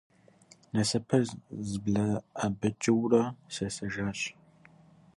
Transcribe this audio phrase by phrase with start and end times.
[0.73, 1.21] Насыпыр
[1.69, 4.19] зблэӀэбыкӀыурэ сесэжащ.